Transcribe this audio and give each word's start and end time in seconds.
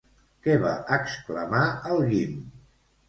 Què 0.45 0.53
va 0.63 0.71
exclamar 0.97 1.61
el 1.91 2.03
Guim? 2.11 2.41